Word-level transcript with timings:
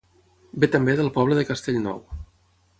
Ve 0.63 0.69
també 0.77 0.95
del 1.01 1.13
poble 1.19 1.39
de 1.41 1.45
Castellnou. 1.53 2.03